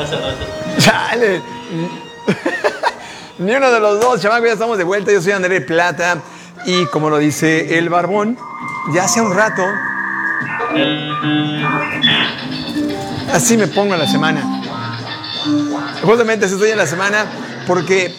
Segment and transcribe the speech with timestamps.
[0.78, 1.42] Chale.
[3.38, 5.12] Ni uno de los dos, chamaco, ya estamos de vuelta.
[5.12, 6.18] Yo soy André Plata.
[6.66, 8.38] Y como lo dice el barbón,
[8.92, 9.64] ya hace un rato.
[13.32, 14.62] Así me pongo en la semana.
[16.02, 17.24] Justamente estoy en la semana
[17.66, 18.14] porque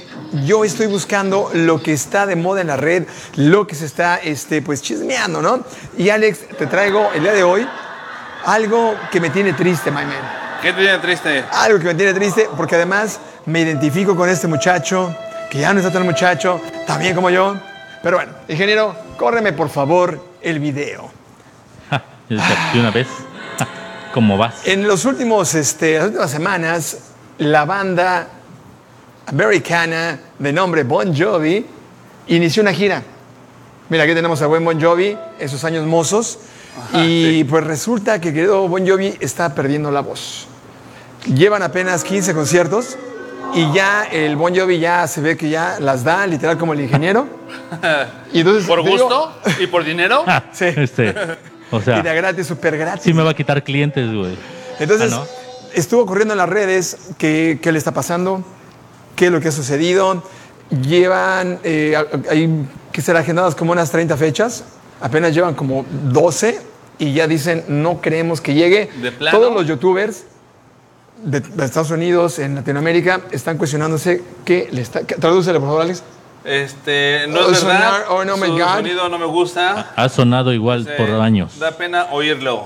[0.46, 3.04] yo estoy buscando lo que está de moda en la red,
[3.36, 5.64] lo que se está este, pues chismeando, ¿no?
[5.98, 7.68] Y Alex, te traigo el día de hoy
[8.46, 10.41] algo que me tiene triste, my man.
[10.62, 11.44] ¿Qué te tiene triste?
[11.52, 15.16] Algo que me tiene triste porque además me identifico con este muchacho,
[15.50, 17.56] que ya no está tan muchacho, también como yo.
[18.04, 21.10] Pero bueno, ingeniero, córreme por favor el video.
[21.90, 23.08] Ja, De una vez.
[24.14, 24.68] ¿Cómo vas?
[24.68, 26.98] En los últimos, este, las últimas semanas,
[27.40, 28.28] la banda
[29.28, 31.66] americana de nombre Bon Jovi
[32.28, 33.02] inició una gira.
[33.90, 36.38] Mira, aquí tenemos a buen Bon Jovi, esos años mozos.
[36.94, 40.48] y pues resulta que querido Bon Jovi está perdiendo la voz.
[41.26, 42.98] Llevan apenas 15 conciertos
[43.54, 46.82] y ya el Bon Jovi ya se ve que ya las da, literal como el
[46.82, 47.28] ingeniero.
[48.34, 50.24] Y entonces, ¿Por digo- gusto y por dinero?
[50.26, 50.66] Ja, Sí.
[50.66, 51.14] Este,
[51.70, 53.04] o Y de sea, gratis, súper gratis.
[53.04, 54.38] sí me va a quitar clientes, güey.
[54.80, 55.28] Entonces, Ah, ¿no?
[55.74, 58.44] estuvo corriendo en las redes qué, qué le está pasando,
[59.16, 60.24] qué es lo que ha sucedido.
[60.70, 61.98] Llevan, eh,
[62.30, 64.64] hay que ser agendadas como unas 30 fechas,
[65.02, 66.60] apenas llevan como 12
[66.98, 68.90] y ya dicen, no creemos que llegue.
[69.02, 69.38] ¿De plano?
[69.38, 70.24] Todos los youtubers
[71.24, 75.02] de, de Estados Unidos, en Latinoamérica, están cuestionándose qué le está...
[75.04, 76.04] qué- Tradúcele, por favor, Alex.
[76.44, 77.80] Este, no Oh, es verdad.
[77.92, 78.76] sonar, oh, no, my Su God.
[78.78, 79.92] sonido no me gusta.
[79.96, 81.60] Ha sonado igual por años.
[81.60, 82.66] Da pena oírlo.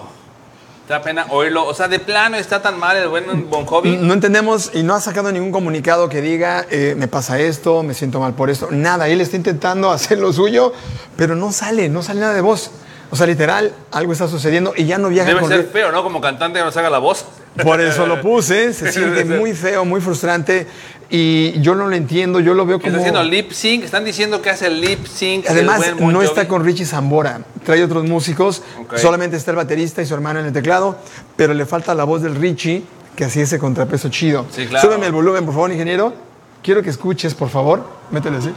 [0.87, 1.65] Da pena oírlo.
[1.65, 3.97] O sea, de plano está tan mal el buen Bon Jovi.
[3.97, 7.93] No entendemos y no ha sacado ningún comunicado que diga, eh, me pasa esto, me
[7.93, 8.69] siento mal por esto.
[8.71, 10.71] Nada, él está intentando hacer lo suyo,
[11.17, 12.71] pero no sale, no sale nada de voz.
[13.11, 16.03] O sea, literal, algo está sucediendo y ya no viaja Debe con ser feo, ¿no?
[16.03, 17.25] Como cantante que nos haga la voz.
[17.63, 20.67] Por eso lo puse, se siente muy feo, muy frustrante
[21.09, 22.87] y yo no lo entiendo, yo lo veo como...
[22.87, 23.83] está haciendo lip sync.
[23.83, 25.45] Están diciendo que hace el lip sync.
[25.47, 26.27] Además, el buen Bon no Jovi.
[26.27, 28.97] está con Richie Zambora, trae otros músicos, Ok.
[28.97, 30.97] solamente está el baterista y su hermano en el teclado,
[31.35, 32.83] pero le falta la voz del Richie,
[33.15, 34.45] que así ese contrapeso chido.
[34.51, 34.87] Sí, claro.
[34.87, 36.13] Súbeme el volumen, por favor, ingeniero.
[36.61, 37.85] Quiero que escuches, por favor.
[38.09, 38.51] Métele así.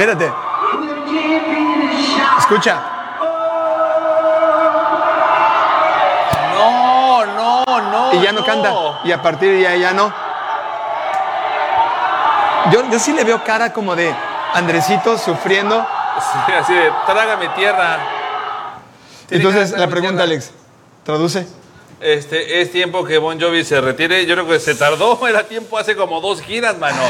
[0.00, 0.32] Espérate,
[2.38, 2.80] escucha.
[6.54, 8.14] No, no, no.
[8.14, 8.72] Y ya no, canta.
[9.04, 10.10] Y a partir de ahí ya no.
[12.72, 14.14] Yo, yo sí le veo cara como de
[14.54, 15.86] Andresito sufriendo.
[16.18, 17.98] Sí, así de, trágame tierra.
[19.28, 20.24] Tiene Entonces, la pregunta, tierra.
[20.24, 20.50] Alex,
[21.04, 21.46] traduce.
[22.00, 24.24] Este, es tiempo que Bon Jovi se retire.
[24.24, 27.02] Yo creo que se tardó, era tiempo hace como dos giras, mano.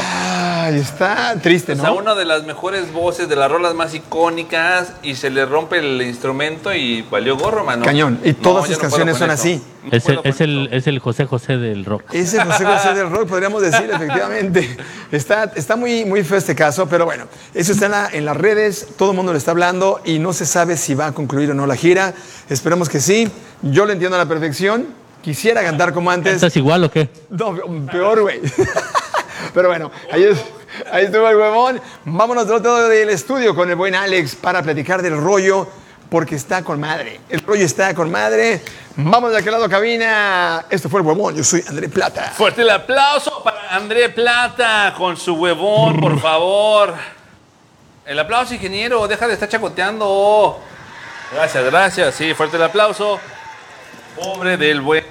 [0.73, 1.95] Ay, está triste, O sea, ¿no?
[1.97, 6.01] una de las mejores voces de las rolas más icónicas y se le rompe el
[6.01, 7.83] instrumento y valió gorro, mano.
[7.85, 8.19] Cañón.
[8.23, 9.41] Y No, todas sus no puedo canciones son eso.
[9.41, 9.63] así.
[9.83, 12.03] No Es el, es, el, es el José José del rock.
[12.13, 14.77] Ese José José del rock, podríamos decir, efectivamente.
[15.11, 18.37] Está, está muy, muy feo este caso, pero bueno, eso está en, la- en las
[18.37, 21.49] redes, todo el mundo lo está hablando y no se sabe si va a concluir
[21.51, 22.13] o no la gira.
[22.49, 23.29] Esperemos que sí.
[23.63, 24.87] Yo lo entiendo a la perfección.
[25.23, 26.33] Quisiera cantar como antes.
[26.35, 27.09] ¿Estás igual o qué?
[27.29, 27.55] No,
[27.91, 28.39] peor, güey.
[29.53, 30.39] Pero bueno, ahí, es-
[30.91, 31.81] ahí estuvo el huevón.
[32.05, 35.67] Vámonos del otro lado del estudio con el buen Alex para platicar del rollo,
[36.09, 37.21] porque está con madre.
[37.29, 38.61] El rollo está con madre.
[38.95, 40.65] Vamos de aquel lado, cabina.
[40.69, 41.35] Esto fue el huevón.
[41.35, 42.31] Yo soy André Plata.
[42.35, 46.93] Fuerte el aplauso para André Plata con su huevón, por favor.
[48.05, 50.59] El aplauso, ingeniero, deja de estar chacoteando.
[51.33, 52.15] Gracias, gracias.
[52.15, 53.19] Sí, fuerte el aplauso.
[54.15, 55.05] Pobre del buen,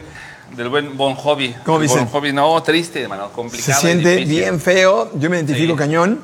[0.61, 1.55] del buen Bon Jovi.
[1.65, 1.79] ¿Cómo?
[1.87, 3.79] Bon Jovi, no, triste, hermano, Se complicado.
[3.79, 4.39] y siente difícil.
[4.41, 5.11] bien feo.
[5.15, 5.79] Yo me identifico Sí.
[5.79, 6.21] cañón.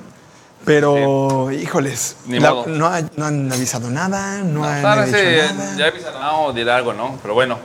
[0.67, 2.67] Pero, híjoles, Ni la- modo.
[2.67, 5.77] no, ha- no han avisado nada, no, No, han dicho se- nada.
[5.79, 7.19] ya avisaron, dirá algo, ¿no?
[7.23, 7.57] Pero bueno.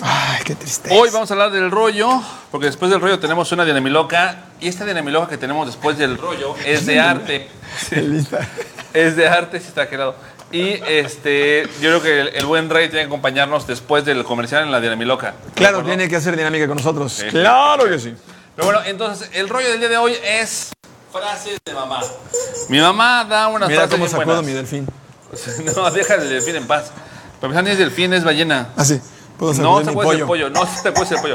[0.00, 0.94] Ay, qué tristeza.
[0.94, 2.22] Hoy vamos a hablar del rollo,
[2.52, 4.44] porque después del rollo tenemos una dinamiloca.
[4.60, 7.48] Y esta dinamiloca que tenemos después del rollo es de arte.
[8.94, 10.14] Es de arte, si está quedado.
[10.50, 14.62] Y este, yo creo que el, el buen rey tiene que acompañarnos después del comercial
[14.64, 15.34] en la dinamiloca.
[15.54, 17.12] Claro, tiene que hacer dinámica con nosotros.
[17.12, 17.26] Sí.
[17.26, 18.14] Claro que sí.
[18.56, 20.72] Pero bueno, entonces, el rollo del día de hoy es
[21.12, 22.00] frases de mamá.
[22.68, 24.44] Mi mamá da unas Mira frases cómo sacudo buenas.
[24.44, 24.88] mi delfín.
[25.76, 26.90] No, deja el delfín en paz.
[27.40, 28.68] Pero ni es delfín, es ballena.
[28.76, 29.00] Así.
[29.38, 30.18] Puedo No se puede pollo.
[30.18, 31.34] el pollo, no se puede el pollo.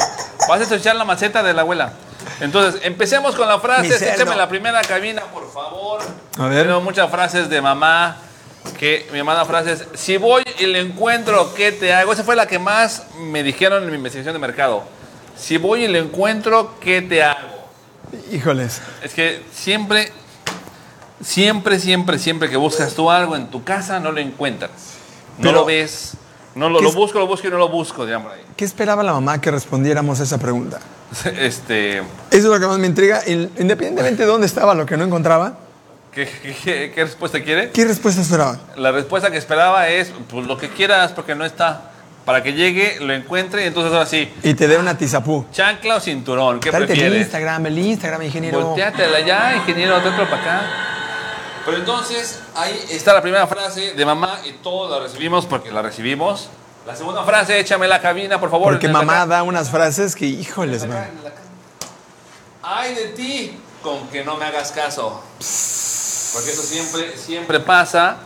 [0.50, 1.94] Vas a escuchar la maceta de la abuela.
[2.42, 4.14] Entonces, empecemos con la frase.
[4.14, 6.02] Échame la primera cabina, por favor.
[6.38, 6.66] A ver.
[6.66, 8.18] Tengo muchas frases de mamá
[8.80, 9.86] que me manda frases.
[9.94, 12.14] Si voy y le encuentro, ¿qué te hago?
[12.14, 14.84] Esa fue la que más me dijeron en mi investigación de mercado.
[15.38, 17.50] Si voy y le encuentro, ¿qué te hago?
[18.32, 18.82] Híjoles.
[19.04, 20.12] Es que siempre
[21.24, 24.72] Siempre, siempre, siempre que buscas tú algo en tu casa, no lo encuentras.
[25.38, 26.14] No lo ves.
[26.54, 28.42] No lo, ¿Qué lo es- busco, lo busco y no lo busco, digamos ahí.
[28.58, 30.80] ¿Qué esperaba la mamá que respondiéramos a esa pregunta?
[31.40, 33.22] Este, Eso es lo que más me intriga.
[33.26, 35.58] Independientemente de dónde estaba lo que no encontraba,
[36.14, 36.30] ¿qué,
[36.64, 37.72] qué- qué respuesta quiere?
[37.72, 38.58] ¿qué respuesta esperaba?
[38.76, 41.90] La respuesta que esperaba es, pues lo que quieras, porque no está.
[42.26, 45.46] Para que llegue, lo encuentre y entonces ahora sí, Y te dé una tizapú.
[45.52, 47.22] chancla o cinturón, ¿qué Dale el prefieres?
[47.24, 48.62] Instagram, el Instagram, ingeniero.
[48.62, 50.62] Volteátela ya, ingeniero, dentro para acá.
[51.66, 55.82] Pero entonces, ahí está la primera frase de mamá y todos la recibimos porque la
[55.82, 56.48] recibimos.
[56.88, 58.72] La segunda frase, échame la cabina, por favor.
[58.72, 61.06] Porque mamá da unas frases que, híjoles, man.
[62.62, 65.22] Ay de ti con que no me hagas caso.
[66.34, 68.18] Porque eso siempre, siempre pasa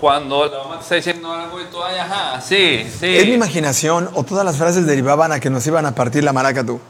[0.00, 3.16] cuando la mamá te está diciendo algo y tú, ay, ajá, sí, sí.
[3.16, 6.32] ¿Es mi imaginación o todas las frases derivaban a que nos iban a partir la
[6.32, 6.80] maraca tú?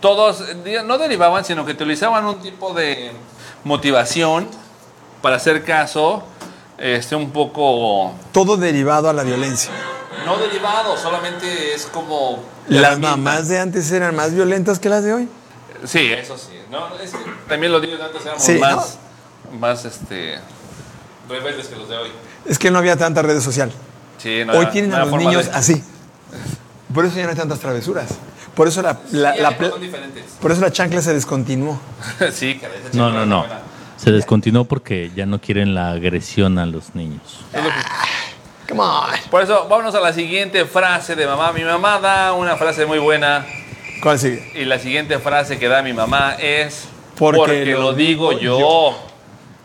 [0.00, 0.42] todos
[0.86, 3.12] no derivaban, sino que utilizaban un tipo de
[3.64, 4.48] motivación
[5.20, 6.22] para hacer caso,
[6.78, 9.70] este, un poco Todo derivado a la violencia.
[10.24, 15.12] no derivado, solamente es como Las mamás de antes eran más violentas que las de
[15.12, 15.28] hoy.
[15.84, 16.58] Sí, eso sí.
[16.70, 18.98] No, es que también los niños de antes éramos Sí, más,
[19.58, 20.36] más, este,
[21.28, 22.10] rebeldes que los de hoy.
[22.46, 23.70] Es que no había tanta red social.
[24.18, 25.82] Sí, no Hoy era- tienen no a los niños de- así.
[26.92, 28.08] Por eso ya no hay tantas travesuras.
[28.54, 29.50] Por eso la, la- Sí, la
[29.80, 30.24] diferentes.
[30.40, 31.80] por eso la chancla se descontinuó.
[32.32, 32.60] sí,
[32.92, 33.46] No, no, no.
[33.96, 37.40] Se descontinuó porque ya no quieren la agresión a los niños.
[38.68, 39.10] Come on.
[39.30, 41.52] Por eso, vámonos a la siguiente frase de mamá.
[41.52, 43.44] Mi mamá da una frase muy buena.
[44.02, 44.52] ¿Cuál sigue?
[44.54, 46.84] Y la siguiente frase que da mi mamá es
[47.18, 49.06] Porque porque, lo lo, digo digo yo.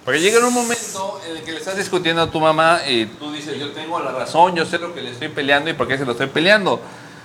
[0.05, 3.31] Porque llega un momento en el que le estás discutiendo a tu mamá y tú
[3.33, 5.97] dices, yo tengo la razón, yo sé lo que le estoy peleando y por qué
[5.97, 6.79] se lo estoy peleando.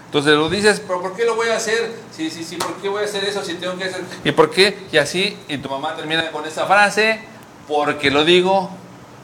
[0.06, 1.92] Entonces lo dices, pero ¿por qué lo voy a hacer?
[2.16, 4.00] Sí, sí, sí, ¿por qué voy a hacer eso si tengo que hacer?
[4.24, 4.78] ¿Y por qué?
[4.90, 7.20] Y así, y tu mamá termina con esa frase,
[7.68, 8.70] porque lo digo.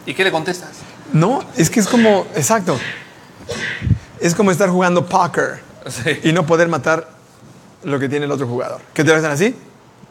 [0.05, 0.71] ¿Y qué le contestas?
[1.13, 2.79] No, es que es como, exacto.
[4.21, 6.21] Es como estar jugando poker Sí.
[6.25, 7.09] y no poder matar
[7.85, 8.81] lo que tiene el otro jugador.
[8.93, 9.55] Que te lo hacen así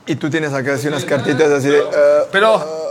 [0.05, 1.81] y tú tienes acá así unas cartitas así de...
[1.81, 1.91] uh,
[2.31, 2.84] Pero,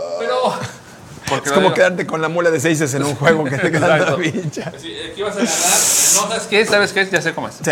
[1.29, 1.73] porque es como digo.
[1.75, 4.15] quedarte con la mula de seises en un juego que te queda la.
[4.17, 5.53] Sí, aquí vas a ganar.
[5.53, 6.65] No, ¿sabes qué?
[6.65, 7.07] ¿Sabes qué?
[7.11, 7.55] Ya sé cómo es.
[7.63, 7.71] Sí.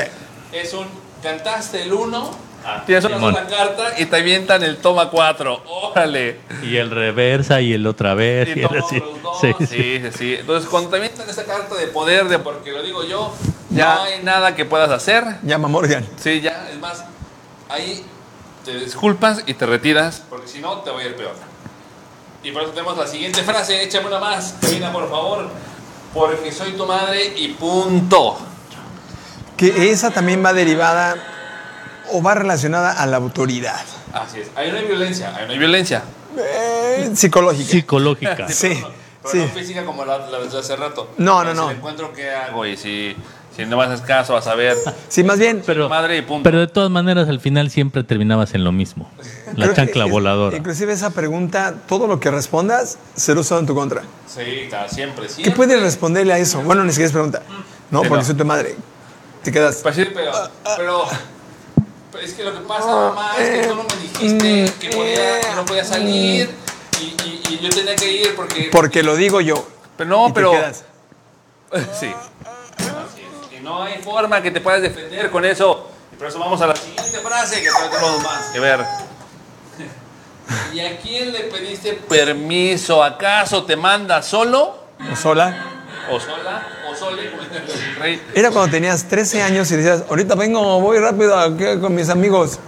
[0.51, 0.88] Es un
[1.22, 2.32] cantaste el 1,
[2.86, 5.63] tienes una sola carta y te avientan el toma 4.
[5.68, 6.38] Órale.
[6.63, 8.50] Y el reversa y el otra vez.
[8.56, 9.00] Y Y el tomas así.
[9.00, 9.39] los dos.
[9.42, 10.01] Sí, Sí, sí.
[10.03, 10.36] sí, sí.
[10.39, 13.34] Entonces, cuando te avientan esa carta de poder, de porque lo digo yo,
[13.70, 13.96] Ya.
[13.96, 15.24] no hay nada que puedas hacer.
[15.44, 16.06] Llama Morgan.
[16.22, 17.03] Sí, ya, es más,
[17.70, 18.03] ahí
[18.65, 21.34] te disculpas y te retiras, porque si no, te va a ir peor.
[22.44, 25.50] Y por eso tenemos la siguiente frase, échame una más, Karina, por favor,
[26.14, 28.38] porque soy tu madre y punto.
[29.56, 31.16] Que esa también va derivada
[32.12, 33.82] o va relacionada a la autoridad.
[34.12, 36.04] Así es, ahí no hay violencia, ahí no hay violencia.
[36.38, 37.72] Eh, psicológica.
[37.72, 38.50] Psicológica.
[38.50, 38.84] Sí,
[39.22, 39.38] Pero sí.
[39.40, 41.12] no física como la, la de hace rato.
[41.18, 41.64] No, no, no.
[41.64, 42.66] Si le encuentro, ¿qué hago?
[42.66, 43.16] Y si,
[43.55, 44.75] si no me haces caso, vas a ver.
[45.10, 45.62] Sí, más bien.
[45.65, 46.43] Pero, madre y punto.
[46.43, 49.10] pero de todas maneras, al final siempre terminabas en lo mismo.
[49.55, 50.57] La creo chancla es- voladora.
[50.57, 54.01] Inclusive esa pregunta, todo lo que respondas, será usado en tu contra.
[54.27, 55.43] Sí, claro, siempre, siempre.
[55.43, 56.62] ¿Qué puedes responderle a eso?
[56.63, 57.43] Bueno, ni siquiera es pregunta.
[57.91, 58.75] No, Sí, porque soy tu madre.
[59.43, 59.79] Te quedas.
[59.83, 60.31] Pues sí, pero,
[60.77, 61.03] pero,
[62.12, 65.41] pero es que lo que pasa, mamá, es que tú no me dijiste que, podía,
[65.41, 66.50] que no podía salir
[67.00, 68.69] y, y- y yo tenía que ir porque...
[68.72, 69.67] Porque lo digo yo.
[69.98, 70.51] Pero no, Y te pero...
[70.51, 70.86] quedas.
[72.00, 72.07] Sí.
[73.63, 75.89] No hay forma que te puedas defender con eso.
[76.12, 78.82] Y por eso vamos a la siguiente frase que tenemos más que ver.
[80.74, 83.01] ¿Y a quién le pediste permiso?
[83.01, 84.84] ¿Acaso te manda solo?
[85.10, 85.55] O sola.
[86.12, 86.67] ¿O sola?
[86.91, 87.32] ¿O sole?
[88.36, 92.60] Era cuando tenías 13 años y decías, ahorita vengo, voy rápido aquí con mis amigos.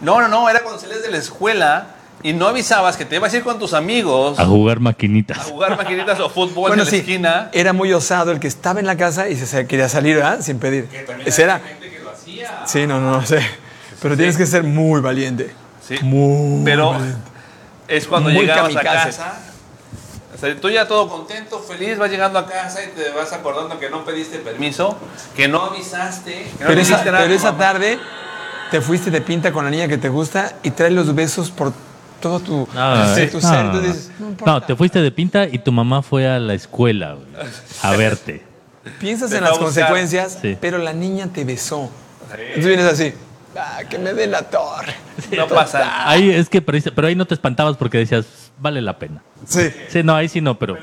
[0.00, 1.93] No, no, no, era cuando salías de la escuela
[2.24, 5.38] y no avisabas que te ibas a ir con tus amigos A jugar a maquinitas.
[5.44, 7.50] jugar maquinitas o fútbol Bueno, en la sí, esquina.
[7.52, 10.40] era muy osado el que estaba en la casa y se, quería salir, ¿verdad?
[10.40, 10.88] Sin pedir.
[11.06, 11.60] También Ese era.
[11.60, 12.62] gente que lo hacía.
[12.66, 13.40] Sí, no, no, no sé.
[14.02, 15.52] Pero tienes que ser muy valiente.
[15.86, 15.96] Sí.
[16.02, 17.18] Muy Pero valiente.
[17.88, 18.98] es cuando Muy llegabas kamikaze.
[18.98, 19.40] a casa.
[20.34, 23.78] O sea, tú ya todo contento, feliz, vas llegando a casa y te vas acordando
[23.78, 24.96] que no pediste permiso,
[25.36, 27.58] que no avisaste, que Pero esa, dijiste nada a pero tu esa mamá.
[27.64, 27.98] tarde
[28.70, 31.72] te fuiste de pinta con la niña que te gusta y traes los besos por
[32.24, 33.64] todo tu, No, sí, tu no, ser.
[33.64, 33.80] no, Entonces no.
[33.80, 34.50] dices, no importa.
[34.52, 37.26] No, te fuiste de pinta y tu mamá fue a la escuela güey,
[37.82, 38.42] a verte.
[38.98, 40.56] Piensas Te en las consecuencias, Sí.
[40.60, 41.90] pero la niña te besó.
[42.30, 43.12] Entonces vienes así,
[43.56, 44.94] ah, que me dé la torre.
[45.36, 46.08] No pasa nada.
[46.10, 48.24] Ahí es que, pero, pero ahí no te espantabas porque decías,
[48.58, 49.22] vale la pena.
[49.46, 49.70] Sí.
[49.88, 50.76] Sí, no, ahí sí no, pero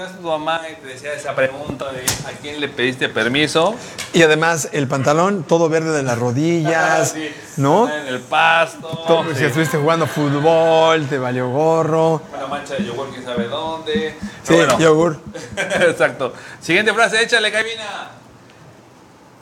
[0.00, 3.74] A tu mamá y te decía esa pregunta de a quién le pediste permiso.
[4.12, 7.88] Y además el pantalón todo verde de las rodillas, Sí, ¿no?
[7.88, 8.88] En el pasto.
[9.06, 12.22] Todo- sí, Si estuviste jugando fútbol, te valió gorro.
[12.36, 14.16] Una mancha de yogur, quién sabe dónde.
[14.42, 14.78] Sí, bueno.
[14.78, 15.20] yogur.
[15.56, 16.32] Exacto.
[16.60, 18.10] Siguiente frase, échale, cabina.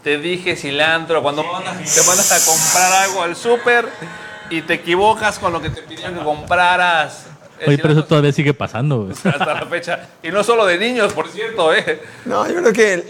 [0.02, 1.22] Te dije cilantro.
[1.22, 3.88] Cuando mandas- te mandas a comprar algo al súper
[4.50, 7.26] y te equivocas con lo que te pidieron que compraras.
[7.66, 9.12] Oye, pero eso todavía sigue pasando, güey.
[9.24, 10.08] hasta la fecha.
[10.22, 12.00] Y no solo de niños, por cierto, ¿eh?
[12.24, 13.04] No, yo creo que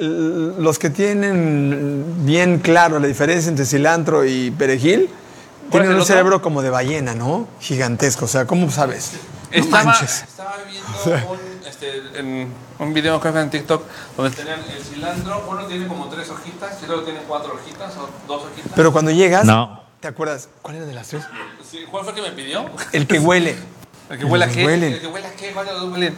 [0.58, 5.08] los que tienen bien claro la diferencia entre cilantro y perejil
[5.70, 6.04] ¿Cuál es tienen un otro?
[6.06, 7.46] cerebro como de ballena, ¿no?
[7.60, 8.24] Gigantesco.
[8.24, 9.12] O sea, ¿cómo sabes?
[9.52, 10.22] No Estaba, manches.
[10.22, 13.82] estaba viendo un, este, en un video que en TikTok
[14.16, 15.44] donde tenían el cilantro.
[15.48, 18.72] Uno tiene como tres hojitas, y otro tiene cuatro hojitas o dos hojitas.
[18.74, 19.82] Pero cuando llegas, No.
[20.00, 20.48] ¿te acuerdas?
[20.62, 21.24] ¿Cuál era de las tres?
[21.70, 22.64] Sí, ¿Cuál fue el que me pidió?
[22.92, 23.56] El que huele.
[24.10, 24.92] ¿El que huele a huelen.
[24.94, 25.50] ¿El que huele a qué?
[25.52, 26.14] ¿Cuál de los dos huelen?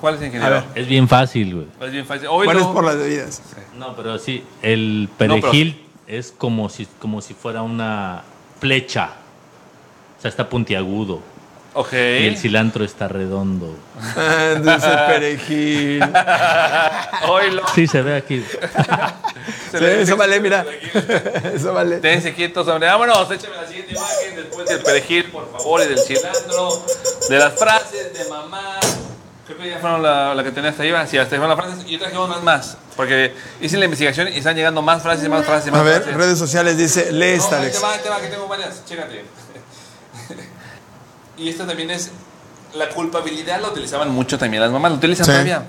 [0.00, 0.54] ¿Cuál es ingeniero?
[0.54, 0.64] ver.
[0.74, 1.66] Es bien fácil, güey.
[1.80, 2.28] Es bien fácil.
[2.30, 3.42] Hoy ¿Cuál es lo- por las bebidas?
[3.78, 8.22] No, pero sí, el pero- perejil es como si, como si fuera una
[8.60, 9.10] flecha.
[10.18, 11.20] O sea, está puntiagudo.
[11.74, 11.92] Ok.
[11.92, 13.74] Y el cilantro está redondo.
[14.16, 16.02] Ah, Entonces el perejil.
[17.28, 17.66] Hoy lo.
[17.68, 18.42] Sí, se ve aquí.
[19.70, 20.64] se Sí, eso vale, mira.
[21.54, 21.98] Eso vale.
[21.98, 22.88] Ténganse quietos, hombre.
[22.88, 26.84] Vámonos, échame la siguiente imagen después del perejil, por favor, y del cilantro,
[27.28, 28.78] de las frases de mamá.
[29.46, 30.90] Creo que ya fueron la, la que tenía hasta ahí.
[31.08, 31.84] Sí, hasta ahí fueron las frases.
[31.86, 32.76] Y yo traje unas más.
[32.96, 35.84] Porque hice la investigación y están llegando más frases y más frases y más A
[35.84, 36.16] ver, frases.
[36.16, 37.76] redes sociales dice, lee No, esta, ahí Alex.
[37.76, 38.84] te va, ahí te va, que tengo varias.
[38.86, 39.24] Chécate.
[41.38, 42.10] y esta también es.
[42.74, 45.30] La culpabilidad la utilizaban mucho también las mamás, la utilizan Sí.
[45.32, 45.62] todavía.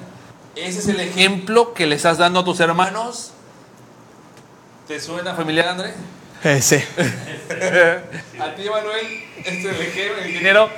[0.55, 3.31] Ese es el ejemplo que le estás dando a tus hermanos.
[4.87, 5.93] ¿Te suena familiar, André?
[6.43, 6.75] Eh, sí.
[8.39, 10.69] A ti, Manuel, este es el ejemplo, el ingeniero,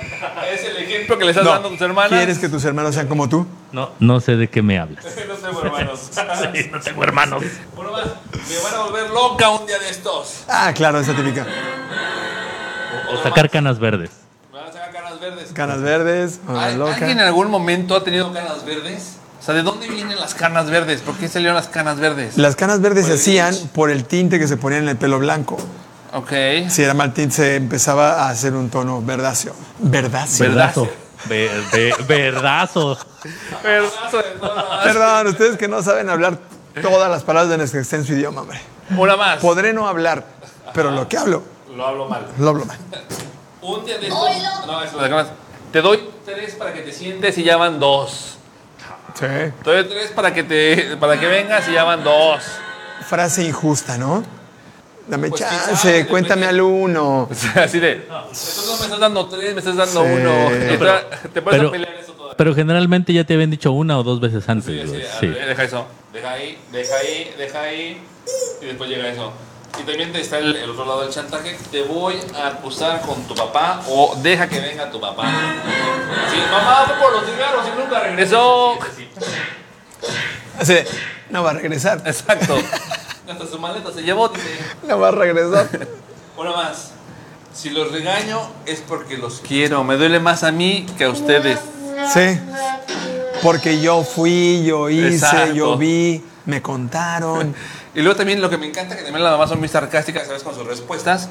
[0.50, 2.10] es el ejemplo que le estás No, dando a tus hermanas.
[2.18, 3.46] ¿Quieres que tus hermanos sean como tú?
[3.72, 5.04] No, no sé de qué me hablas.
[5.28, 6.10] no tengo hermanos.
[6.72, 7.44] no tengo hermanos.
[7.76, 8.04] Bueno, más,
[8.48, 10.44] me van a volver loca un día de estos.
[10.48, 11.46] Ah, claro, esa típica.
[13.12, 14.10] O sacar canas verdes.
[14.52, 15.52] Me van a sacar canas verdes.
[15.52, 16.94] Canas verdes, una ¿Al- loca.
[16.94, 19.16] ¿Alguien en algún momento ha tenido canas verdes?
[19.50, 21.00] Sea, ¿de dónde vienen las canas verdes?
[21.00, 22.36] ¿Por qué salieron las canas verdes?
[22.38, 25.18] Las canas verdes se el hacían por el tinte que se ponía en el pelo
[25.18, 25.56] blanco.
[26.12, 26.32] Ok.
[26.68, 29.54] Si era mal tinte, se empezaba a hacer un tono verdáceo.
[29.78, 30.48] Verdáceo.
[30.48, 30.88] Verdazo.
[31.28, 32.98] Ver- ve- verdazo.
[33.62, 34.84] Verdazo de todas.
[34.84, 36.38] Perdón, ustedes que no saben hablar
[36.80, 38.60] todas las palabras de nuestro extenso idioma, hombre.
[38.96, 39.38] Una más.
[39.40, 40.24] Podré no hablar,
[40.72, 41.42] pero lo que hablo,
[41.76, 42.26] Lo hablo mal.
[42.38, 42.78] lo hablo mal.
[43.62, 44.66] Un día de estos.
[44.66, 45.26] No, eso.
[45.70, 48.38] Te doy tres para que te sientes y ya van dos.
[49.20, 49.26] Sí.
[49.64, 52.42] Doy tres para que, te, para que vengas y ya van dos.
[53.06, 54.24] Frase injusta, ¿no?
[55.06, 57.22] Dame Pues chance, quizá, cuéntame al uno.
[57.30, 57.92] O sea, así de.
[57.92, 60.10] Entonces no me estás dando tres, me estás dando Sí.
[60.12, 60.48] uno.
[61.32, 62.36] Te- puedes pero- pelear eso todavía.
[62.36, 65.00] Pero generalmente ya te habían dicho una o dos veces antes, Sí, güey.
[65.02, 65.26] sí, a Sí.
[65.26, 65.86] ver, deja eso.
[66.12, 68.00] Deja ahí, deja ahí, deja ahí.
[68.62, 69.32] Y después llega eso.
[69.80, 71.56] Y también está el, el otro lado del chantaje.
[71.70, 75.24] Te voy a acusar con tu papá o deja que venga tu papá.
[76.30, 78.78] Sí, mamá fue por los cigarros y nunca regresó.
[80.58, 80.86] Así de,
[81.30, 82.02] no va a regresar.
[82.04, 82.58] Exacto.
[83.30, 84.58] Hasta su maleta se llevó, dice.
[84.86, 85.68] No va a regresar.
[86.36, 86.90] Una más.
[87.54, 89.82] Si los regaño es porque los quiero.
[89.84, 91.58] Me duele más a mí que a ustedes.
[92.12, 92.38] Sí.
[93.42, 95.54] Porque yo fui, yo hice, Exacto.
[95.54, 97.54] yo vi, me contaron.
[97.94, 100.42] Y luego también lo que me encanta, que también las mamás son muy sarcásticas, ¿sabes?
[100.42, 101.28] Con sus respuestas.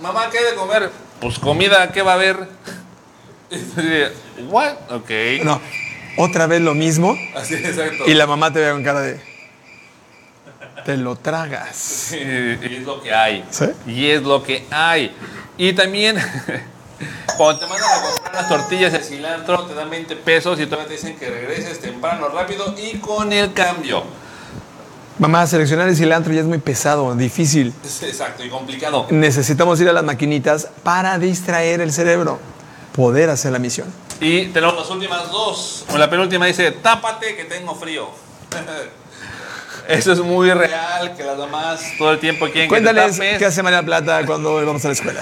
[0.00, 0.90] Mamá, ¿qué hay de comer?
[1.20, 2.48] Pues comida, ¿qué va a haber?
[4.50, 4.74] ¿What?
[4.90, 5.10] Ok.
[5.44, 5.60] No,
[6.16, 8.04] otra vez lo mismo Así, exacto.
[8.06, 9.20] y la mamá te ve con cara de...
[10.84, 11.76] Te lo tragas.
[11.76, 13.44] Sí, y es lo que hay.
[13.50, 13.66] ¿Sí?
[13.86, 15.14] Y es lo que hay.
[15.56, 16.16] Y también,
[17.36, 20.88] cuando te mandan a comprar las tortillas de cilantro, te dan 20 pesos y todavía
[20.88, 24.02] te dicen que regreses temprano, rápido y con el cambio.
[25.18, 27.72] Mamá, seleccionar el cilantro ya es muy pesado, difícil.
[27.84, 29.06] Exacto y complicado.
[29.10, 32.38] Necesitamos ir a las maquinitas para distraer el cerebro,
[32.94, 33.92] poder hacer la misión.
[34.20, 35.84] Y tenemos las últimas dos.
[35.92, 38.08] O la penúltima dice, tápate que tengo frío.
[39.88, 43.44] Eso es muy real, que las mamás todo el tiempo quieren que te Cuéntales qué
[43.44, 45.20] hace María Plata cuando vamos a la escuela.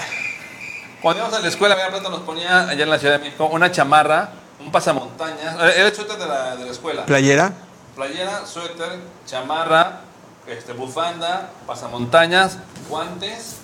[1.01, 3.49] Cuando íbamos a la escuela, María Plata nos ponía allá en la Ciudad de México
[3.51, 4.29] una chamarra,
[4.59, 5.55] un pasamontañas.
[5.75, 7.05] Era suéter de la, de la escuela.
[7.05, 7.53] Playera,
[7.95, 10.01] Playera, suéter, chamarra,
[10.47, 12.57] este, bufanda, pasamontañas,
[12.89, 13.57] guantes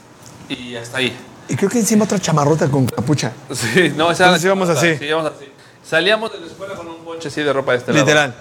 [0.49, 1.17] y hasta ahí.
[1.49, 3.31] y creo que encima otra chamarrota con capucha.
[3.53, 4.97] Sí, no, esa Entonces íbamos así.
[4.97, 5.51] Sí, íbamos así.
[5.83, 8.05] Salíamos de la escuela con un bonche así de ropa de este lado.
[8.05, 8.35] Literal.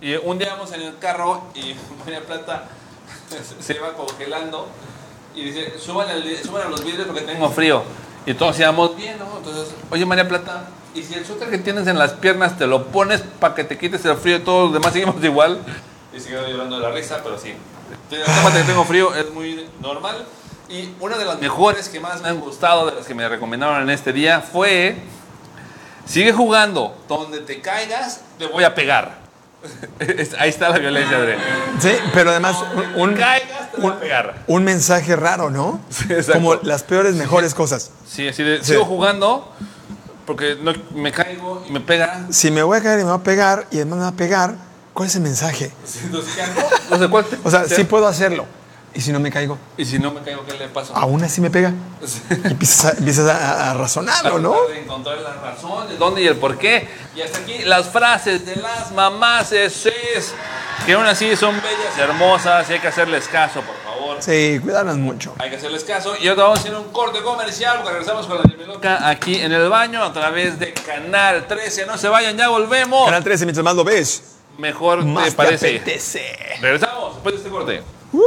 [0.00, 2.64] Y un día vamos en el carro y María Plata
[3.60, 4.66] se iba congelando
[5.34, 7.82] y dice, suban, el- suban a los vidrios porque tengo frío.
[8.26, 9.38] Y todos íbamos bien, ¿no?
[9.38, 12.86] Entonces, oye María Plata, ¿y si el suéter que tienes en las piernas te lo
[12.88, 15.60] pones para que te quites el frío y todos los demás seguimos igual?
[16.12, 17.54] Y siguió llorando de la risa, pero sí.
[18.10, 20.26] Tómate que tengo frío, es muy normal.
[20.68, 23.82] Y una de las mejores que más me han gustado, de las que me recomendaron
[23.82, 24.96] en este día, fue,
[26.04, 29.19] sigue jugando, donde te caigas, te voy a pegar.
[30.38, 31.36] Ahí está la violencia, André.
[31.80, 32.56] Sí, pero además
[32.96, 33.18] un,
[34.46, 35.80] un- mensaje raro, ¿no?
[36.08, 36.32] exacto.
[36.32, 37.90] Como las peores, mejores cosas.
[38.08, 39.52] Sí, así de, sigo jugando
[40.26, 42.26] porque no, me caigo y me pega.
[42.30, 44.16] Si me voy a caer y me va a pegar y además me va a
[44.16, 44.54] pegar,
[44.94, 45.72] ¿cuál es el mensaje?
[46.04, 46.60] Entonces, ¿qué hago?
[46.90, 47.26] No sé cuál.
[47.44, 48.46] O sea, sí puedo hacerlo.
[48.92, 49.56] ¿Y si no me caigo?
[49.76, 50.92] Y si no me caigo, ¿qué le pasa?
[50.94, 51.72] Aún así me pega.
[52.30, 54.66] Y empiezas a, empiezas a, a razonarlo, ¿no?
[54.66, 56.88] De encontrar la razón, de dónde y el por qué.
[57.14, 59.88] Y hasta aquí las frases de las mamás es,
[60.84, 64.16] que aún así son bellas, hermosas y hay que hacerles caso, por favor.
[64.20, 65.34] Sí, cuidarlas mucho.
[65.38, 66.14] Hay que hacerles caso.
[66.20, 69.08] Y ahora vamos a hacer un corte comercial porque regresamos con la de mi loca
[69.08, 71.86] aquí en el baño a través de Canal 13.
[71.86, 73.04] No se vayan, ya volvemos.
[73.04, 74.22] Canal 13, mientras más lo ves,
[74.58, 75.76] Mejor más te te parece.
[75.76, 76.24] apetece.
[76.60, 77.82] Regresamos después de este corte.
[78.10, 78.22] Toda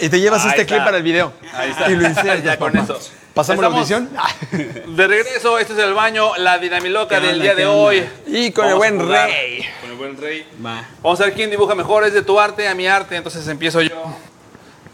[0.00, 0.74] y te llevas Ahí este está.
[0.74, 1.32] clip para el video.
[1.54, 1.90] Ahí está.
[1.90, 2.84] Y lo insertas, Ya con papá.
[2.84, 3.00] eso.
[3.34, 4.96] ¿Pasamos la Estamos audición?
[4.96, 7.80] De regreso, este es el baño, la dinamiloca ¿Qué del onda, día qué de onda?
[7.80, 8.08] hoy.
[8.26, 9.64] Y con el Vamos a buen jugar rey.
[9.80, 10.46] Con el buen rey.
[10.64, 10.84] Va.
[11.02, 12.04] Vamos a ver quién dibuja mejor.
[12.04, 14.02] Es de tu arte a mi arte, entonces empiezo yo.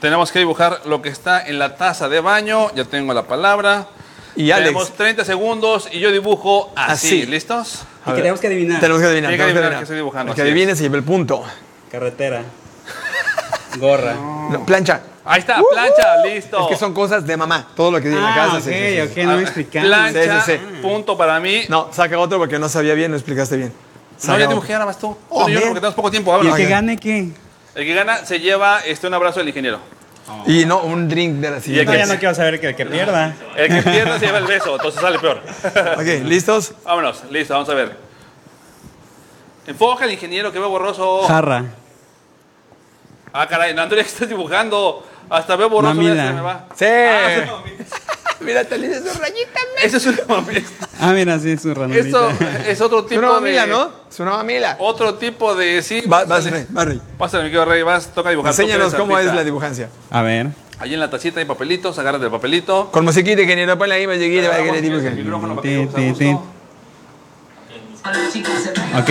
[0.01, 2.71] Tenemos que dibujar lo que está en la taza de baño.
[2.75, 3.87] Ya tengo la palabra.
[4.37, 4.67] Y Alex.
[4.69, 7.07] Tenemos 30 segundos y yo dibujo así.
[7.23, 7.27] Así.
[7.27, 7.85] ¿Listos?
[8.05, 8.81] A Y tenemos que adivinar.
[8.81, 9.31] Tenemos que adivinar.
[9.31, 11.43] Tiene que tenemos adivinar qué estoy dibujando, El que así adivine se lleva el punto.
[11.91, 12.43] Carretera.
[13.79, 14.15] Gorra.
[14.15, 15.01] No, plancha.
[15.25, 16.61] Ahí está, plancha, listo.
[16.63, 17.67] Es que son cosas de mamá.
[17.75, 18.57] Todo lo que dice en la Ah, casa.
[18.59, 19.01] ok, sí, sí, sí.
[19.21, 19.89] ok, no me explicaron.
[19.89, 20.83] Plancha, Sí, sí, sí.
[20.83, 21.63] punto para mí.
[21.69, 23.73] No, No, saca otro porque no sabía bien, no explicaste bien.
[24.17, 24.57] Saca ya otro.
[24.57, 25.17] dibujé, ahora más tú.
[25.29, 25.63] Oh, Bueno, yo man.
[25.69, 26.31] porque tenemos poco tiempo.
[26.31, 26.57] ¿Y el vámonos.
[26.59, 27.29] que gane qué?
[27.75, 29.81] El que gana se lleva este, un abrazo del ingeniero.
[30.47, 31.93] Y no, un drink de la Y siguiente.
[31.93, 33.35] No, ya no quiero saber que el que pierda.
[33.57, 35.41] El que pierda se lleva el beso, entonces sale peor.
[35.97, 36.73] Ok, ¿listos?
[36.85, 37.97] Vámonos, listo, vamos a ver.
[39.67, 41.23] Enfoca al ingeniero que veo borroso.
[41.27, 41.65] Jarra.
[43.39, 45.07] Ah, caray, no, Andrea, ¿qué estás dibujando?
[45.29, 46.15] Hasta veo borroso, Mamila.
[46.15, 46.67] mira, se me va.
[46.75, 46.85] Sí.
[46.87, 47.51] Ah, es.
[48.41, 49.61] Mira, te le dice su rayita.
[49.83, 50.61] Eso es una mamila.
[51.01, 52.07] Ah, mira, sí, es su ranurita.
[52.07, 52.31] Eso
[52.67, 53.73] es otro Es tipo una mamila, de...
[53.73, 53.91] ¿no?
[54.11, 54.77] Es una mamila.
[54.79, 55.83] Otro tipo de...
[55.83, 56.45] Sí, Va, vas.
[56.51, 57.01] Rey, vas, Rey.
[57.19, 58.53] Pásale, mi querido Rey, vas, toca dibujar.
[58.53, 59.89] Enséñanos cómo es la dibujancia.
[60.11, 60.49] A ver.
[60.79, 62.91] Allí en la tacita hay papelitos, agárrate el papelito.
[62.93, 66.43] Con musiquita, ingeniero, ponle ahí, para que le micrófono para que gusto.
[68.99, 69.09] Ok.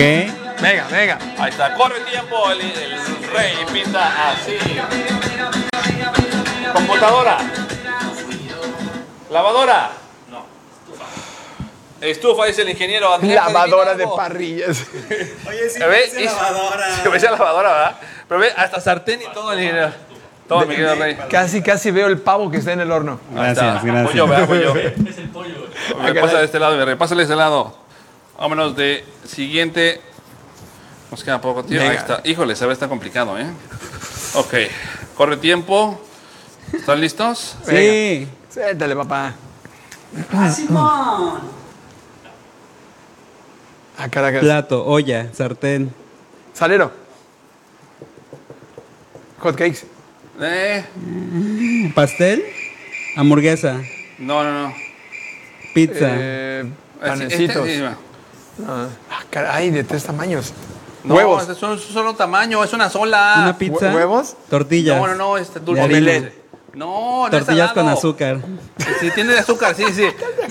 [0.62, 1.18] Venga, venga.
[1.38, 4.56] Ahí está, corre tiempo, el, el rey pinta así.
[6.72, 7.38] Computadora.
[9.30, 9.90] Lavadora.
[10.30, 10.44] No.
[12.00, 13.12] Estufa, dice el ingeniero.
[13.14, 14.16] Andrea, Lavadora de algo.
[14.16, 14.84] parrillas.
[15.48, 16.10] Oye, sí, ¿Me ves?
[16.14, 16.96] parece lavadora.
[17.02, 17.96] Se parece a lavadora, ¿verdad?
[18.28, 19.92] Pero ve, hasta sartén y todo el ingeniero.
[20.48, 21.18] Mi querido Rey.
[21.28, 23.18] Casi, casi veo el pavo que está en el horno.
[23.32, 24.10] Gracias, gracias.
[24.10, 24.76] Pollo, vea, pollo.
[24.76, 25.66] Es el pollo.
[26.00, 26.94] Me pasa de este lado, mi Rey.
[26.94, 27.76] Pásale de este lado.
[28.38, 30.00] Vámonos de siguiente.
[31.10, 31.88] Nos queda poco tiempo.
[31.88, 32.20] Ahí está.
[32.24, 33.46] Híjole, se ve está complicado, ¿eh?
[34.34, 34.54] Ok.
[35.16, 36.00] Corre tiempo.
[36.72, 37.56] ¿Están listos?
[37.68, 38.26] Sí.
[38.52, 39.34] Suéltale, papá.
[43.98, 44.40] Ah, caracas.
[44.40, 45.92] Plato, olla, sartén.
[46.52, 46.92] Salero.
[49.40, 49.86] Hot cakes.
[50.40, 50.84] Eh.
[51.94, 52.44] Pastel,
[53.16, 53.80] hamburguesa,
[54.18, 54.74] No, no, no.
[55.72, 56.08] pizza.
[56.10, 57.68] Eh, Este- panecitos.
[57.68, 57.86] este-
[58.66, 58.88] Ah,
[59.30, 60.52] caray, de tres tamaños.
[61.06, 61.48] No, Huevos.
[61.48, 63.34] es un solo tamaño, es una sola.
[63.38, 63.90] una pizza.
[63.90, 64.36] hue- ¿huevos?
[64.50, 64.96] Tortillas.
[64.96, 65.82] No, no, no, este dulce.
[65.84, 66.44] Omelette.
[66.74, 68.38] No, no Tortillas con azúcar.
[69.00, 70.04] Sí, tiene de azúcar, sí, sí.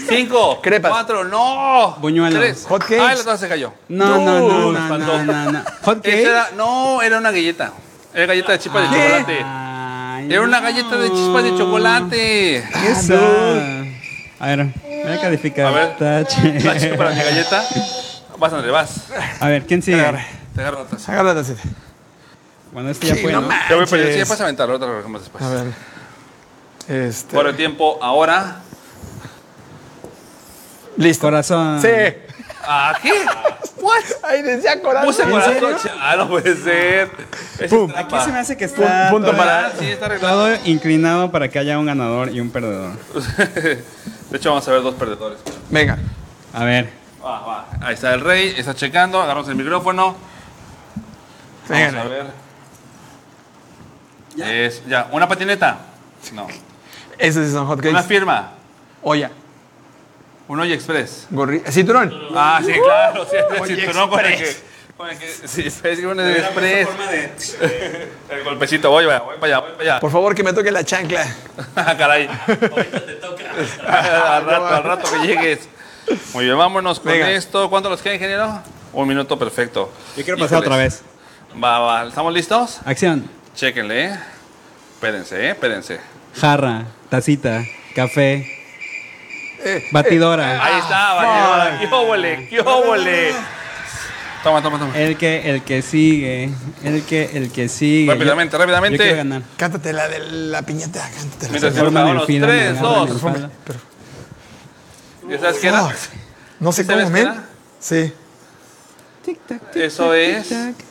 [0.10, 0.60] Cinco.
[0.62, 0.92] Crepas.
[0.92, 1.96] Cuatro, no.
[2.00, 2.40] Buñuelos.
[2.40, 2.66] Tres.
[2.68, 3.00] Hot cakes.
[3.00, 3.74] Ay, la taza se cayó.
[3.90, 5.60] No, no, no, no, no, no, no.
[5.84, 6.24] Hot Esa cake.
[6.26, 7.74] era- no, era una galleta.
[8.14, 9.38] Era galleta de chispas de chocolate.
[9.44, 10.64] Ay, Era una no.
[10.66, 12.58] galleta de chispas de chocolate.
[12.90, 13.20] Eso.
[14.40, 15.66] A ver, voy a calificar.
[15.68, 15.98] A ver.
[15.98, 16.96] Tache.
[16.98, 17.64] Para mi galleta.
[18.40, 19.08] Vas, André, vas.
[19.40, 20.04] A ver, ¿quién sigue?
[20.56, 21.12] Te agarro la taza.
[21.12, 21.62] Agarra la tacita.
[22.72, 23.48] Bueno, este ya Sí, fue, no ¿no?
[23.48, 23.70] manches.
[23.70, 24.12] Ya voy para allá.
[24.14, 25.44] Sí, ya pasa a aventar, otra lo recogemos después.
[25.44, 25.66] A ver.
[26.88, 27.36] Este.
[27.36, 28.58] Por el tiempo, ahora.
[30.98, 31.28] Listo.
[31.28, 31.82] Corazón.
[31.82, 31.88] Sí.
[32.64, 33.12] ¿Ah, qué?
[33.82, 34.02] ¿What?
[34.24, 35.06] Ay, decía corazón.
[35.08, 35.54] Puse ¿En corazón.
[35.80, 35.98] serio?
[36.02, 37.12] Ah, no puede ser.
[37.60, 37.92] Ese Pum.
[37.92, 40.48] es Aquí se me hace que está punto todo, para- Sí, está arreglado.
[40.56, 42.94] todo inclinado para que haya un ganador y un perdedor.
[44.32, 45.40] De hecho, vamos a ver dos perdedores.
[45.70, 45.98] Venga.
[46.54, 46.90] A ver,
[47.24, 47.68] Va, va.
[47.82, 50.16] Ahí está el rey, está checando, agarramos el micrófono.
[51.68, 52.02] Vamos Venga.
[52.02, 52.26] a ver.
[54.38, 55.78] Es, ya, una patineta.
[56.34, 56.48] No.
[57.18, 58.52] Esos sí son hot Una firma.
[59.02, 59.32] Olla.
[60.48, 61.28] Un Oye Express.
[61.30, 61.62] Gorri.
[61.70, 62.14] Cinturón.
[62.36, 63.26] Ah, sí, claro.
[63.26, 64.44] Sí, el cinturón con el que.
[64.44, 64.64] Express.
[64.98, 66.88] Con el que sí, es un Express.
[68.30, 70.00] El golpecito, voy, voy, voy para allá, voy para allá.
[70.00, 71.26] Por favor, que me toque la chancla.
[71.76, 72.28] Ah, Caray.
[73.88, 75.68] al rato, al rato que llegues.
[76.34, 77.30] Muy bien, vámonos con Venga.
[77.32, 77.70] esto.
[77.70, 78.62] ¿Cuánto nos queda, ingeniero?
[78.94, 79.92] Un minuto perfecto.
[80.16, 80.68] yo quiero pasar Híjoles.
[80.68, 81.04] otra vez.
[81.62, 82.08] Va, va.
[82.08, 82.80] ¿Estamos listos?
[82.86, 83.30] Acción.
[83.56, 84.20] Chéquenle, ¿eh?
[84.96, 85.50] Espérense, ¿eh?
[85.52, 86.00] Espérense.
[86.36, 87.64] Jarra, tacita,
[87.96, 88.52] café,
[89.64, 90.64] Eh, batidora.
[90.64, 91.80] Ahí está, batidora.
[91.80, 92.48] ¡Qué óvole!
[92.50, 93.32] ¡Qué óvole!
[94.44, 94.96] Toma, toma, toma.
[94.98, 96.52] El que, el que sigue,
[96.84, 98.12] el que, el que sigue.
[98.12, 98.98] Rápidamente, Yo- rápidamente.
[98.98, 99.42] Yo quiero ganar.
[99.58, 101.10] Cántate la de la piñata.
[101.10, 101.50] Cántatela.
[101.52, 103.10] Mientras Se me Tres, dos.
[105.30, 105.90] ¿Ya sabes qué era?
[106.60, 107.34] No sé ¿Sabes cómo, men.
[107.80, 108.14] Sí.
[109.24, 110.48] Tic, tac, tic, Eso es.
[110.48, 110.86] tic, tac.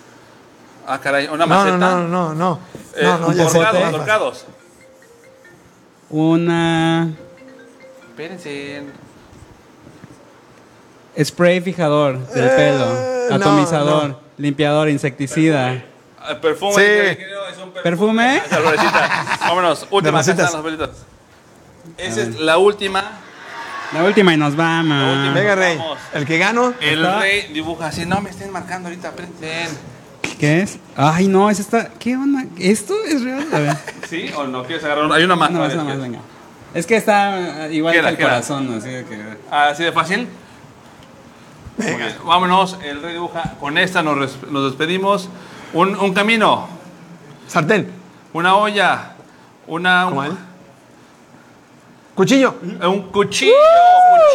[0.86, 1.76] Ah, caray, una No, maceta.
[1.78, 2.60] no, no, no, no.
[2.94, 4.44] Eh, No, no, ya torcados, torcados.
[6.10, 7.10] Una
[8.10, 8.82] Espérense.
[11.22, 14.20] spray fijador del Eh, pelo, no, atomizador, no.
[14.38, 15.82] limpiador, insecticida.
[16.20, 16.74] Ah, Perfume.
[16.74, 17.10] Sí.
[17.12, 18.42] ingeniero, es un ¿Perfume?
[19.40, 20.20] Vámonos, última.
[20.20, 20.32] Esa
[22.22, 23.20] es la última.
[23.92, 25.16] La última y nos vamos.
[25.16, 25.34] última.
[25.34, 25.76] Venga, Rey.
[25.78, 25.98] Vamos.
[26.14, 26.74] El que gano.
[26.80, 28.06] El Está- rey dibuja así.
[28.06, 29.68] No me estén marcando ahorita, espérense.
[30.38, 30.78] ¿Qué es?
[30.96, 31.88] Ay, no, es esta.
[31.98, 32.44] ¿Qué onda?
[32.58, 33.46] ¿Esto es real?
[33.52, 33.76] A ver.
[34.08, 34.64] ¿Sí o no?
[34.64, 35.14] ¿Quieres agarrar una?
[35.16, 35.50] Hay una más.
[35.50, 36.18] No, a es nada más, ¿qué- venga.
[36.74, 39.22] Es que está eh, igual ¿Qué que el corazón, así de que.
[39.50, 40.28] ¿Así de fácil?
[41.76, 43.54] Bien, Vámonos, el rey dibuja.
[43.60, 45.28] Con esta nos, nos despedimos.
[45.72, 46.68] Un, un camino,
[47.48, 47.90] Sartén.
[48.32, 49.12] una olla,
[49.66, 50.38] una, ¿Cómo un?
[52.14, 52.54] Cuchillo.
[52.62, 53.52] un cuchillo,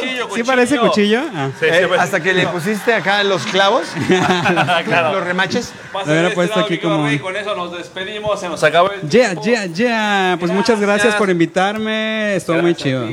[0.01, 0.35] cuchillo, cuchillo.
[0.35, 1.21] ¿Sí parece cuchillo?
[1.33, 1.49] Ah.
[1.57, 3.83] Sí, Eh, sí, parece- hasta que le pusiste acá los clavos,
[4.85, 5.13] claro.
[5.13, 5.71] los remaches.
[5.93, 8.91] Lo hubiera este puesto lado, aquí como- rey, Con eso nos despedimos, se nos acabó
[8.91, 9.43] el Yeah, tiempo.
[9.45, 10.37] yeah, yeah.
[10.39, 12.35] Pues muchas gracias por invitarme.
[12.35, 13.07] Estuvo muy chido.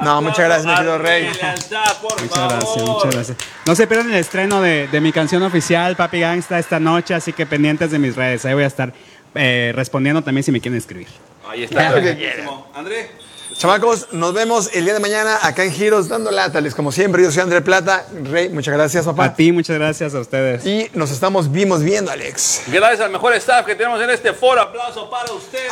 [0.00, 1.22] No, muchas gracias, mi querido rey.
[1.40, 2.52] Lealtad, por Muchas favor.
[2.58, 3.36] gracias, muchas gracias.
[3.66, 7.32] No se pierdan el estreno de, de mi canción oficial, Papi Gangsta, esta noche, así
[7.34, 8.44] que pendientes de mis redes.
[8.46, 8.92] Ahí voy a estar
[9.34, 11.08] eh, respondiendo también si me quieren escribir.
[11.48, 11.88] Ahí está.
[12.74, 13.10] André.
[13.56, 16.74] Chamacos, nos vemos el día de mañana acá en Giros dando látales.
[16.74, 18.06] Como siempre, yo soy André Plata.
[18.24, 19.34] Rey, muchas gracias, A papá.
[19.34, 20.64] ti, muchas gracias a ustedes.
[20.64, 22.62] Y nos estamos, vimos viendo, Alex.
[22.68, 24.62] Gracias al mejor staff que tenemos en este foro.
[24.62, 25.70] Aplauso para ustedes.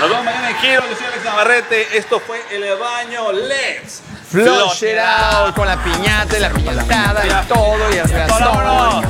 [0.00, 0.82] Nos vemos mañana en Giro.
[0.88, 1.96] Yo soy Alex Navarrete.
[1.96, 7.48] Esto fue El Baño Let's Flush it out con la piñata y la piñatada y
[7.48, 9.04] todo y el Vámonos.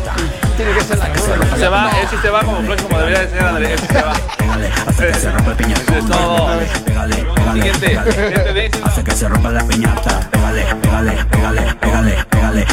[0.59, 1.57] Tiene que ser la cosa.
[1.57, 3.75] Se va, ese se va como flush como debería de ser, André.
[3.75, 4.13] Ese se va.
[4.99, 6.49] Eso es todo.
[7.53, 7.99] Siguiente.
[8.83, 12.67] Hace que se rompa la piñata, pégale, pégale, pégale, pégale, pégale.